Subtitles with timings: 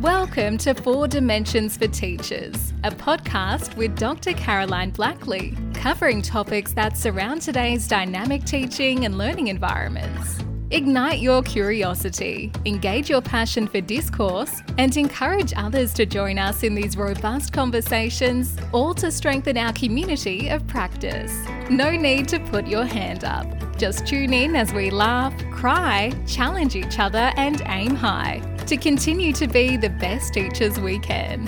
[0.00, 4.32] Welcome to Four Dimensions for Teachers, a podcast with Dr.
[4.32, 10.38] Caroline Blackley, covering topics that surround today's dynamic teaching and learning environments.
[10.70, 16.76] Ignite your curiosity, engage your passion for discourse, and encourage others to join us in
[16.76, 21.36] these robust conversations, all to strengthen our community of practice.
[21.70, 23.48] No need to put your hand up.
[23.76, 29.32] Just tune in as we laugh, cry, challenge each other, and aim high to continue
[29.32, 31.46] to be the best teachers we can.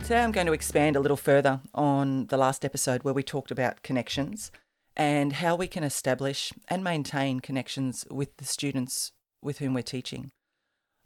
[0.00, 3.50] Today I'm going to expand a little further on the last episode where we talked
[3.50, 4.50] about connections
[4.96, 9.12] and how we can establish and maintain connections with the students
[9.42, 10.30] with whom we're teaching.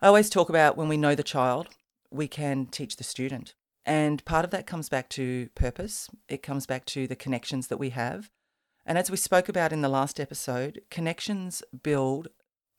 [0.01, 1.66] I always talk about when we know the child,
[2.09, 3.54] we can teach the student.
[3.84, 7.78] And part of that comes back to purpose, it comes back to the connections that
[7.78, 8.30] we have.
[8.84, 12.28] And as we spoke about in the last episode, connections build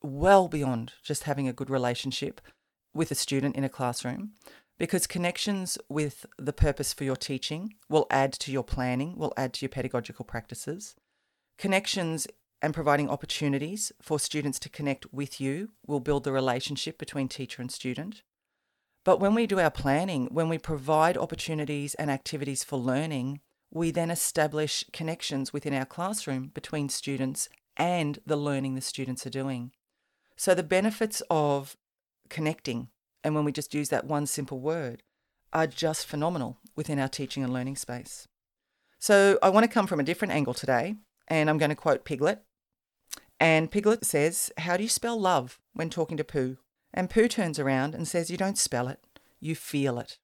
[0.02, 2.42] well beyond just having a good relationship
[2.94, 4.32] with a student in a classroom
[4.78, 9.54] because connections with the purpose for your teaching will add to your planning, will add
[9.54, 10.96] to your pedagogical practices.
[11.58, 12.28] Connections
[12.62, 17.62] and providing opportunities for students to connect with you will build the relationship between teacher
[17.62, 18.24] and student.
[19.04, 23.42] But when we do our planning, when we provide opportunities and activities for learning,
[23.72, 29.32] we then establish connections within our classroom between students and the learning the students are
[29.32, 29.72] doing.
[30.38, 31.76] So the benefits of
[32.30, 32.90] connecting,
[33.24, 35.04] and when we just use that one simple word,
[35.52, 38.28] are just phenomenal within our teaching and learning space.
[39.00, 40.96] So I want to come from a different angle today,
[41.28, 42.44] and I'm going to quote Piglet.
[43.40, 46.58] And Piglet says, How do you spell love when talking to Pooh?
[46.94, 49.00] And Pooh turns around and says, You don't spell it,
[49.40, 50.18] you feel it.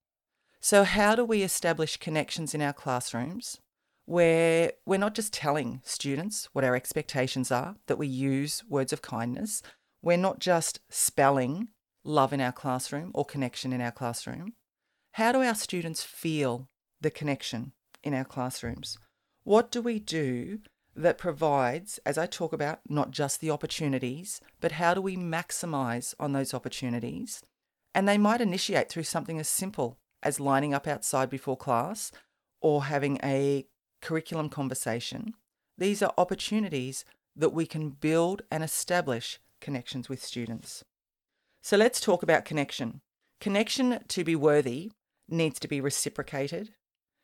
[0.60, 3.60] So, how do we establish connections in our classrooms
[4.06, 9.02] where we're not just telling students what our expectations are, that we use words of
[9.02, 9.62] kindness,
[10.04, 11.70] we're not just spelling
[12.04, 14.54] love in our classroom or connection in our classroom.
[15.14, 16.68] How do our students feel
[17.00, 17.72] the connection
[18.04, 18.98] in our classrooms?
[19.44, 20.60] What do we do
[20.96, 26.14] that provides, as I talk about, not just the opportunities, but how do we maximize
[26.20, 27.42] on those opportunities?
[27.96, 32.12] And they might initiate through something as simple as lining up outside before class
[32.62, 33.66] or having a
[34.02, 35.34] curriculum conversation.
[35.78, 40.84] These are opportunities that we can build and establish connections with students.
[41.64, 43.02] So let's talk about connection.
[43.42, 44.92] Connection to be worthy
[45.28, 46.70] needs to be reciprocated,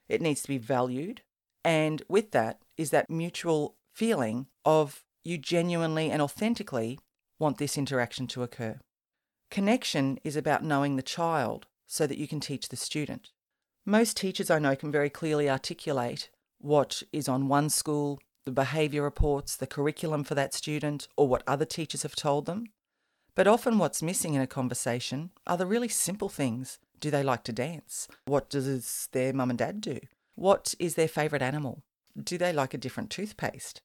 [0.07, 1.21] it needs to be valued,
[1.63, 6.97] and with that is that mutual feeling of you genuinely and authentically
[7.37, 8.79] want this interaction to occur.
[9.51, 13.31] Connection is about knowing the child so that you can teach the student.
[13.85, 16.29] Most teachers I know can very clearly articulate
[16.59, 21.43] what is on one school the behaviour reports, the curriculum for that student, or what
[21.45, 22.65] other teachers have told them.
[23.35, 26.79] But often what's missing in a conversation are the really simple things.
[26.99, 28.07] Do they like to dance?
[28.25, 29.99] What does their mum and dad do?
[30.35, 31.83] What is their favourite animal?
[32.21, 33.81] Do they like a different toothpaste?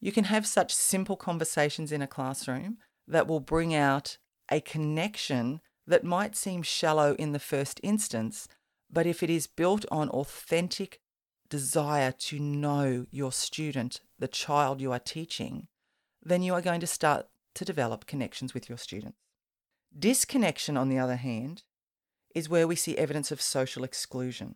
[0.00, 4.18] You can have such simple conversations in a classroom that will bring out
[4.50, 8.48] a connection that might seem shallow in the first instance,
[8.90, 10.99] but if it is built on authentic
[11.50, 15.66] desire to know your student, the child you are teaching,
[16.22, 19.18] then you are going to start to develop connections with your students.
[19.96, 21.64] Disconnection, on the other hand,
[22.34, 24.54] is where we see evidence of social exclusion.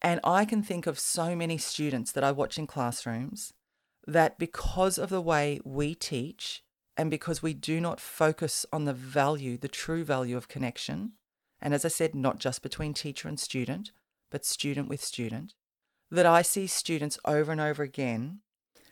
[0.00, 3.52] And I can think of so many students that I watch in classrooms
[4.06, 6.62] that because of the way we teach
[6.96, 11.12] and because we do not focus on the value, the true value of connection,
[11.60, 13.92] and as I said, not just between teacher and student,
[14.30, 15.54] but student with student,
[16.10, 18.40] that I see students over and over again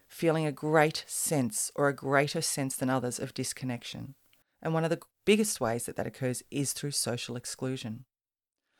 [0.09, 4.15] feeling a great sense or a greater sense than others of disconnection.
[4.63, 8.05] And one of the biggest ways that that occurs is through social exclusion.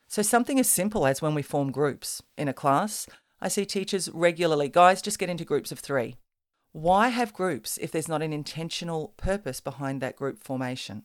[0.07, 3.07] So, something as simple as when we form groups in a class,
[3.41, 6.15] I see teachers regularly, guys, just get into groups of three.
[6.71, 11.03] Why have groups if there's not an intentional purpose behind that group formation?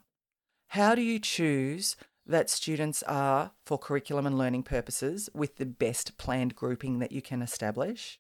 [0.69, 6.19] How do you choose that students are, for curriculum and learning purposes, with the best
[6.19, 8.19] planned grouping that you can establish?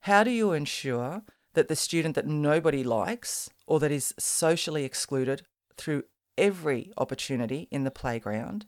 [0.00, 1.22] How do you ensure
[1.54, 5.42] that the student that nobody likes or that is socially excluded
[5.76, 6.04] through
[6.38, 8.66] every opportunity in the playground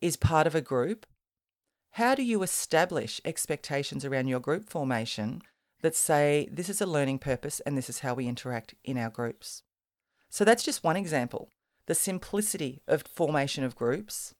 [0.00, 1.06] is part of a group?
[1.92, 5.42] How do you establish expectations around your group formation
[5.82, 9.10] that say this is a learning purpose and this is how we interact in our
[9.10, 9.62] groups?
[10.28, 11.50] So that's just one example
[11.90, 14.32] the simplicity of formation of groups.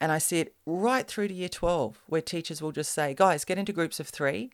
[0.00, 3.44] And I see it right through to year 12, where teachers will just say, guys,
[3.44, 4.52] get into groups of three.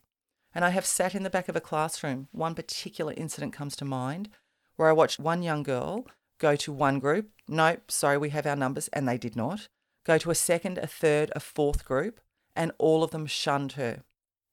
[0.52, 2.26] And I have sat in the back of a classroom.
[2.32, 4.30] One particular incident comes to mind
[4.74, 6.06] where I watched one young girl
[6.40, 7.30] go to one group.
[7.46, 9.68] Nope, sorry, we have our numbers, and they did not.
[10.04, 12.18] Go to a second, a third, a fourth group,
[12.56, 14.02] and all of them shunned her.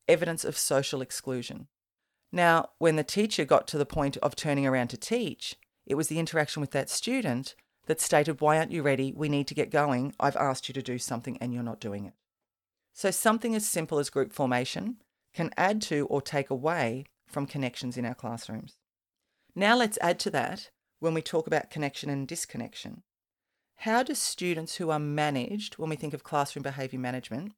[0.08, 1.66] Evidence of social exclusion.
[2.32, 5.56] Now, when the teacher got to the point of turning around to teach,
[5.88, 7.56] it was the interaction with that student
[7.88, 9.12] that stated, Why aren't you ready?
[9.16, 10.14] We need to get going.
[10.20, 12.14] I've asked you to do something and you're not doing it.
[12.94, 14.98] So, something as simple as group formation
[15.34, 18.78] can add to or take away from connections in our classrooms.
[19.56, 20.70] Now, let's add to that
[21.00, 23.04] when we talk about connection and disconnection.
[23.82, 27.54] How do students who are managed, when we think of classroom behaviour management,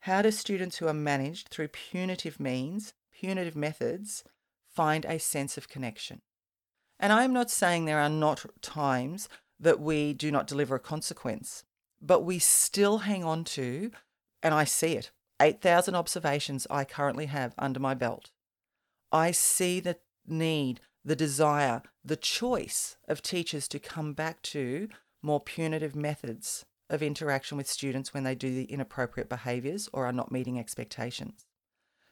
[0.00, 4.24] how do students who are managed through punitive means, punitive methods,
[4.66, 6.22] find a sense of connection?
[6.98, 9.28] And I'm not saying there are not times
[9.60, 11.64] that we do not deliver a consequence,
[12.00, 13.90] but we still hang on to,
[14.42, 15.10] and I see it,
[15.40, 18.30] 8,000 observations I currently have under my belt.
[19.12, 24.88] I see the need, the desire, the choice of teachers to come back to
[25.22, 30.12] more punitive methods of interaction with students when they do the inappropriate behaviours or are
[30.12, 31.46] not meeting expectations.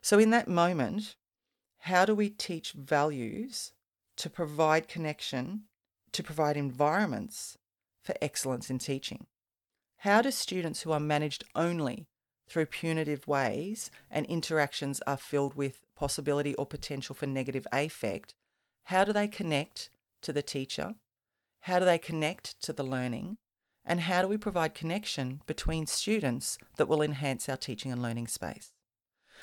[0.00, 1.16] So, in that moment,
[1.80, 3.72] how do we teach values
[4.16, 5.64] to provide connection,
[6.12, 7.58] to provide environments
[8.02, 9.26] for excellence in teaching?
[9.98, 12.06] How do students who are managed only
[12.48, 18.34] through punitive ways and interactions are filled with possibility or potential for negative affect,
[18.84, 19.90] how do they connect
[20.22, 20.94] to the teacher?
[21.62, 23.36] How do they connect to the learning?
[23.84, 28.28] And how do we provide connection between students that will enhance our teaching and learning
[28.28, 28.72] space?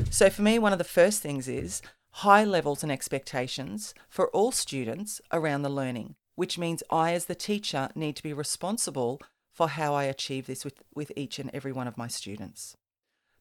[0.09, 4.51] So, for me, one of the first things is high levels and expectations for all
[4.51, 9.21] students around the learning, which means I, as the teacher, need to be responsible
[9.51, 12.75] for how I achieve this with, with each and every one of my students.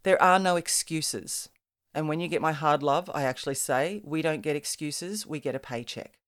[0.05, 1.49] There are no excuses.
[1.93, 5.41] And when you get my hard love, I actually say, we don't get excuses, we
[5.41, 6.19] get a paycheck.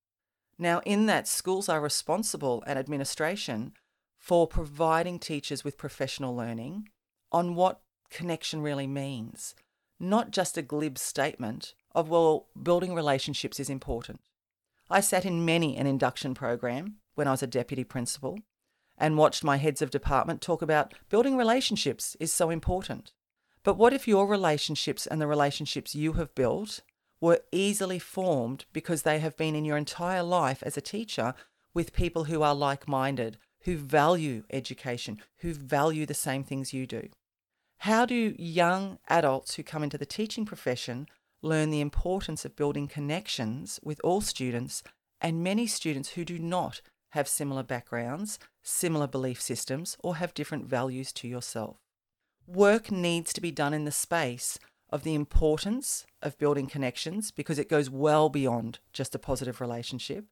[0.58, 3.72] Now, in that, schools are responsible and administration
[4.18, 6.88] for providing teachers with professional learning
[7.30, 7.80] on what
[8.10, 9.54] connection really means,
[10.00, 14.20] not just a glib statement of, well, building relationships is important.
[14.88, 18.38] I sat in many an induction program when I was a deputy principal
[18.96, 23.12] and watched my heads of department talk about building relationships is so important.
[23.64, 26.82] But what if your relationships and the relationships you have built
[27.20, 31.34] were easily formed because they have been in your entire life as a teacher
[31.74, 36.86] with people who are like minded, who value education, who value the same things you
[36.86, 37.08] do?
[37.78, 41.08] How do young adults who come into the teaching profession
[41.46, 44.82] learn the importance of building connections with all students
[45.20, 50.66] and many students who do not have similar backgrounds, similar belief systems, or have different
[50.66, 51.78] values to yourself?
[52.46, 54.58] work needs to be done in the space
[54.90, 60.24] of the importance of building connections because it goes well beyond just a positive relationship,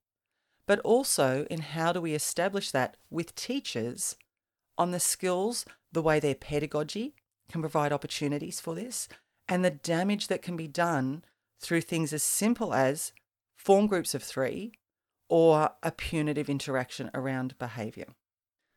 [0.66, 4.16] but also in how do we establish that with teachers
[4.78, 7.14] on the skills, the way their pedagogy
[7.50, 9.08] can provide opportunities for this,
[9.48, 11.24] and the damage that can be done
[11.60, 13.12] through things as simple as
[13.56, 14.72] form groups of three
[15.28, 18.06] or a punitive interaction around behaviour.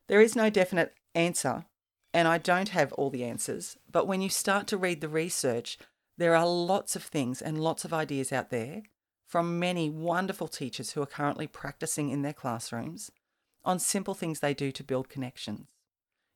[0.08, 1.66] There is no definite answer
[2.14, 5.78] and I don't have all the answers, but when you start to read the research,
[6.18, 8.84] there are lots of things and lots of ideas out there
[9.28, 13.12] from many wonderful teachers who are currently practicing in their classrooms
[13.64, 15.68] on simple things they do to build connections.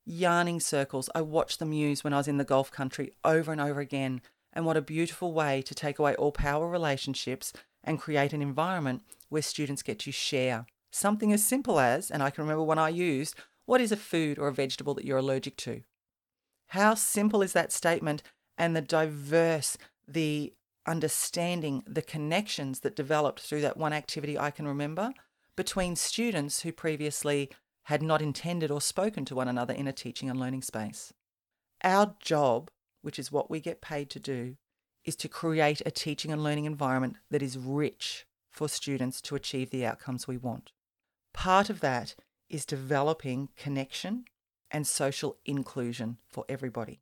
[0.05, 3.61] Yarning circles, I watched them use when I was in the Gulf country over and
[3.61, 4.21] over again,
[4.53, 9.03] and what a beautiful way to take away all power relationships and create an environment
[9.29, 10.65] where students get to share.
[10.91, 13.35] Something as simple as, and I can remember when I used,
[13.65, 15.83] what is a food or a vegetable that you're allergic to?
[16.67, 18.23] How simple is that statement
[18.57, 20.53] and the diverse, the
[20.85, 25.11] understanding, the connections that developed through that one activity I can remember
[25.55, 27.49] between students who previously
[27.91, 31.11] had not intended or spoken to one another in a teaching and learning space.
[31.83, 32.71] Our job,
[33.01, 34.55] which is what we get paid to do,
[35.03, 39.71] is to create a teaching and learning environment that is rich for students to achieve
[39.71, 40.71] the outcomes we want.
[41.33, 42.15] Part of that
[42.49, 44.23] is developing connection
[44.71, 47.01] and social inclusion for everybody.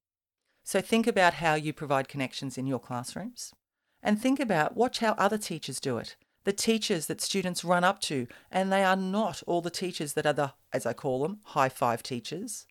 [0.64, 3.54] So think about how you provide connections in your classrooms
[4.02, 6.16] and think about watch how other teachers do it.
[6.50, 10.26] The teachers that students run up to, and they are not all the teachers that
[10.26, 12.66] are the, as I call them, high five teachers.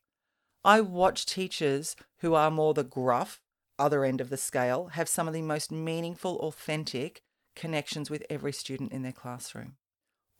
[0.65, 3.41] I watch teachers who are more the gruff,
[3.79, 7.23] other end of the scale, have some of the most meaningful, authentic
[7.55, 9.77] connections with every student in their classroom.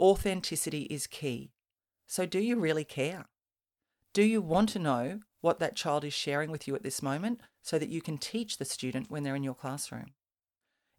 [0.01, 1.53] Authenticity is key.
[2.09, 3.27] So, do you really care?
[4.13, 7.41] Do you want to know what that child is sharing with you at this moment
[7.63, 10.07] so that you can teach the student when they're in your classroom?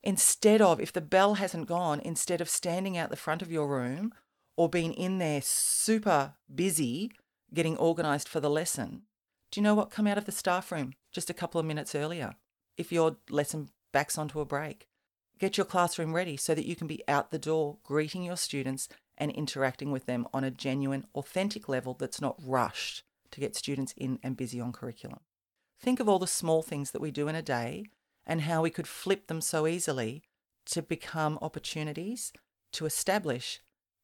[0.03, 3.67] Instead of, if the bell hasn't gone, instead of standing out the front of your
[3.67, 4.13] room
[4.55, 7.11] or been in there super busy
[7.53, 9.03] getting organised for the lesson,
[9.51, 9.91] do you know what?
[9.91, 12.35] Come out of the staff room just a couple of minutes earlier
[12.77, 14.87] if your lesson backs onto a break.
[15.37, 18.89] Get your classroom ready so that you can be out the door greeting your students
[19.17, 23.93] and interacting with them on a genuine, authentic level that's not rushed to get students
[23.97, 25.19] in and busy on curriculum.
[25.79, 27.85] Think of all the small things that we do in a day
[28.29, 30.24] and how we could flip them so easily
[30.67, 32.31] to become opportunities
[32.71, 33.59] to establish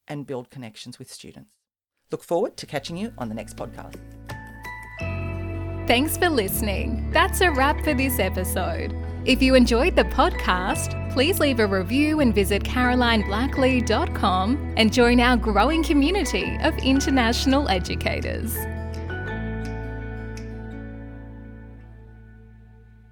[0.08, 1.52] and build connections with students.
[2.12, 3.96] Look forward to catching you on the next podcast.
[5.88, 7.12] Thanks for listening.
[7.12, 8.96] That's a wrap for this episode.
[9.26, 15.38] If you enjoyed the podcast, please leave a review and visit carolineblackley.com and join our
[15.38, 18.56] growing community of international educators.